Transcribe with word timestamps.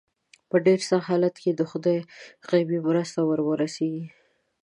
په 0.49 0.55
ډېر 0.65 0.79
سخت 0.89 1.05
حالت 1.11 1.35
کې 1.43 1.51
د 1.53 1.61
خدای 1.71 1.97
غیبي 2.49 2.79
مرسته 2.87 3.19
ور 3.23 3.39
ورسېږي. 3.45 4.05